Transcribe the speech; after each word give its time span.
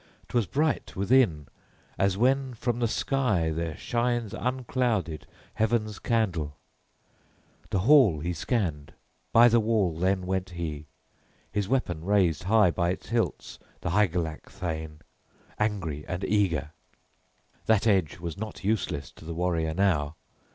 'Twas 0.29 0.47
bright 0.47 0.95
within 0.95 1.45
as 1.95 2.17
when 2.17 2.55
from 2.55 2.79
the 2.79 2.87
sky 2.87 3.51
there 3.51 3.77
shines 3.77 4.33
unclouded 4.33 5.27
heaven's 5.53 5.99
candle. 5.99 6.57
The 7.69 7.81
hall 7.81 8.19
he 8.19 8.33
scanned. 8.33 8.93
By 9.31 9.47
the 9.47 9.59
wall 9.59 9.95
then 9.99 10.25
went 10.25 10.49
he; 10.57 10.87
his 11.51 11.67
weapon 11.67 12.03
raised 12.03 12.45
high 12.45 12.71
by 12.71 12.89
its 12.89 13.09
hilts 13.09 13.59
the 13.81 13.91
Hygelac 13.91 14.49
thane, 14.49 15.01
angry 15.59 16.03
and 16.07 16.23
eager. 16.23 16.71
That 17.67 17.85
edge 17.85 18.17
was 18.17 18.39
not 18.39 18.63
useless 18.63 19.11
to 19.11 19.23
the 19.25 19.35
warrior 19.35 19.75
now. 19.75 20.15